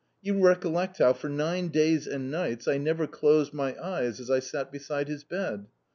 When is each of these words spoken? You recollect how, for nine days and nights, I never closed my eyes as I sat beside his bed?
You 0.23 0.43
recollect 0.43 0.97
how, 0.97 1.13
for 1.13 1.29
nine 1.29 1.67
days 1.67 2.07
and 2.07 2.31
nights, 2.31 2.67
I 2.67 2.79
never 2.79 3.05
closed 3.05 3.53
my 3.53 3.79
eyes 3.79 4.19
as 4.19 4.31
I 4.31 4.39
sat 4.39 4.71
beside 4.71 5.07
his 5.07 5.23
bed? 5.23 5.67